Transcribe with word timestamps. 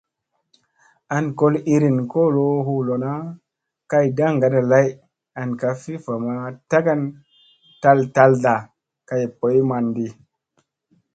An 1.15 1.25
gol 1.39 1.55
iirin 1.71 1.99
kolo 2.13 2.45
hu 2.65 2.73
lona, 2.87 3.13
kay 3.91 4.07
daŋgaada 4.17 4.61
lay 4.71 4.87
an 5.41 5.49
ka 5.61 5.69
fi 5.81 5.93
vama 6.05 6.35
tagan 6.69 7.01
taltalla 7.81 8.55
kay 9.09 9.23
boy 9.37 9.57
manɗi. 9.69 10.07